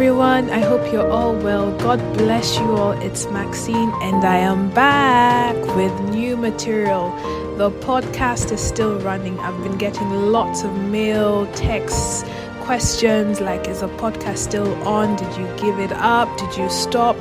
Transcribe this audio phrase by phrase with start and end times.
[0.00, 0.48] everyone.
[0.48, 1.76] I hope you're all well.
[1.76, 2.92] God bless you all.
[2.92, 7.10] It's Maxine, and I am back with new material.
[7.58, 9.38] The podcast is still running.
[9.40, 12.24] I've been getting lots of mail, texts,
[12.62, 17.16] questions like is the podcast still on did you give it up did you stop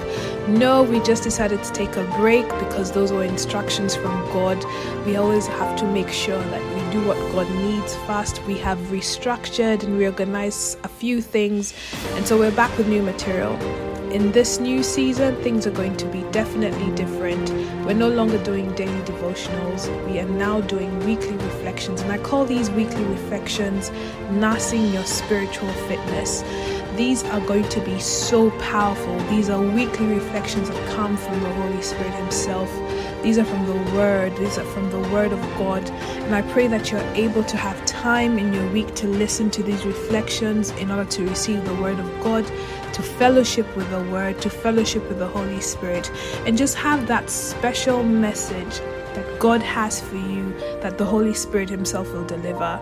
[0.49, 4.57] no we just decided to take a break because those were instructions from god
[5.05, 8.77] we always have to make sure that we do what god needs first we have
[8.89, 11.73] restructured and reorganized a few things
[12.15, 13.55] and so we're back with new material
[14.11, 17.47] in this new season, things are going to be definitely different.
[17.85, 22.01] We're no longer doing daily devotionals, we are now doing weekly reflections.
[22.01, 23.91] And I call these weekly reflections
[24.31, 26.41] nursing your spiritual fitness.
[26.99, 29.17] These are going to be so powerful.
[29.29, 32.69] These are weekly reflections that come from the Holy Spirit Himself.
[33.23, 35.89] These are from the Word, these are from the Word of God.
[35.91, 39.63] And I pray that you're able to have time in your week to listen to
[39.63, 42.45] these reflections in order to receive the Word of God
[42.91, 46.11] to fellowship with the Word, to fellowship with the Holy Spirit,
[46.45, 48.81] and just have that special message
[49.15, 52.77] that God has for you that the Holy Spirit Himself will deliver.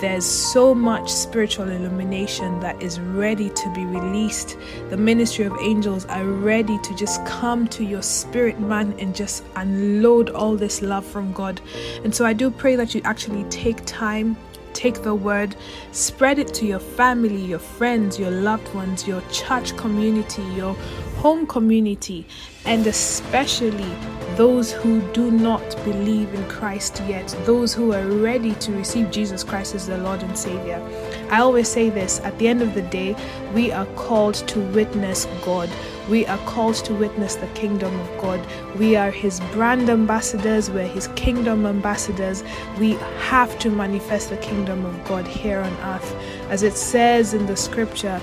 [0.00, 4.56] There's so much spiritual illumination that is ready to be released.
[4.88, 9.44] The ministry of angels are ready to just come to your spirit man and just
[9.56, 11.60] unload all this love from God.
[12.02, 14.38] And so I do pray that you actually take time
[14.72, 15.54] take the word,
[15.92, 20.74] spread it to your family, your friends, your loved ones, your church community, your
[21.16, 22.26] home community,
[22.64, 23.92] and especially
[24.40, 29.44] those who do not believe in Christ yet, those who are ready to receive Jesus
[29.44, 30.80] Christ as their Lord and Savior.
[31.28, 33.14] I always say this at the end of the day,
[33.52, 35.68] we are called to witness God.
[36.08, 38.40] We are called to witness the kingdom of God.
[38.78, 42.42] We are His brand ambassadors, we're His kingdom ambassadors.
[42.78, 42.92] We
[43.28, 46.14] have to manifest the kingdom of God here on earth.
[46.48, 48.22] As it says in the scripture,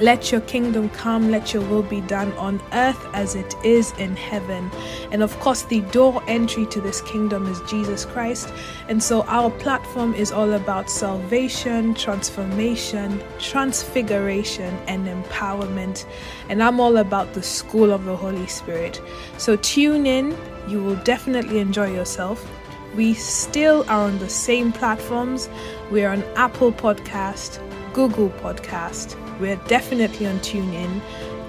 [0.00, 4.16] let your kingdom come, let your will be done on earth as it is in
[4.16, 4.70] heaven.
[5.12, 8.52] And of course, the door entry to this kingdom is Jesus Christ.
[8.88, 16.06] And so our platform is all about salvation, transformation, transfiguration, and empowerment.
[16.48, 19.02] And I'm all about the school of the Holy Spirit.
[19.36, 20.36] So tune in,
[20.66, 22.48] you will definitely enjoy yourself.
[22.96, 25.48] We still are on the same platforms.
[25.90, 27.60] We're on Apple Podcast,
[27.92, 31.00] Google Podcast, we're definitely on TuneIn,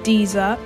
[0.04, 0.58] Deezer.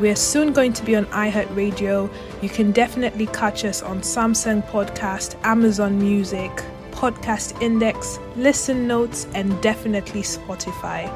[0.00, 2.10] We're soon going to be on iHeartRadio.
[2.40, 6.50] You can definitely catch us on Samsung Podcast, Amazon Music,
[6.92, 11.12] Podcast Index, Listen Notes, and definitely Spotify.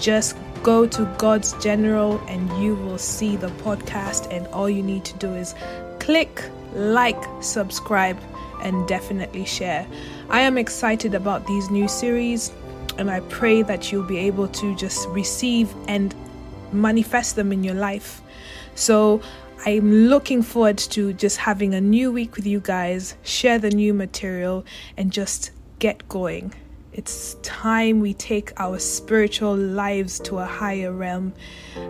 [0.00, 5.04] Just go to God's General and you will see the podcast, and all you need
[5.04, 5.54] to do is
[5.98, 6.42] click,
[6.74, 8.18] like, subscribe,
[8.62, 9.86] and definitely share.
[10.28, 12.52] I am excited about these new series
[13.00, 16.14] and I pray that you'll be able to just receive and
[16.72, 18.22] manifest them in your life.
[18.74, 19.20] So
[19.66, 23.92] I'm looking forward to just having a new week with you guys, share the new
[23.92, 24.64] material,
[24.96, 26.54] and just get going.
[26.92, 31.32] It's time we take our spiritual lives to a higher realm.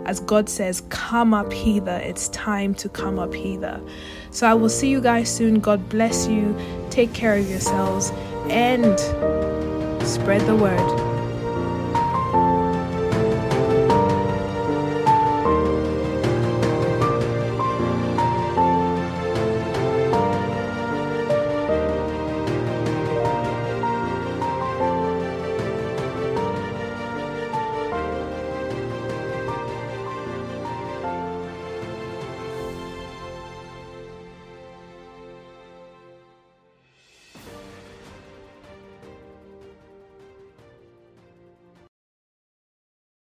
[0.05, 1.97] As God says, come up hither.
[2.03, 3.81] It's time to come up hither.
[4.29, 5.59] So I will see you guys soon.
[5.59, 6.55] God bless you.
[6.89, 8.11] Take care of yourselves
[8.49, 8.97] and
[10.05, 11.10] spread the word.